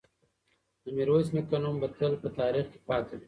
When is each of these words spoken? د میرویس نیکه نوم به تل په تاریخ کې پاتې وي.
د 0.81 0.85
میرویس 0.95 1.27
نیکه 1.35 1.57
نوم 1.63 1.75
به 1.81 1.87
تل 1.97 2.13
په 2.23 2.29
تاریخ 2.39 2.65
کې 2.71 2.79
پاتې 2.87 3.13
وي. 3.15 3.19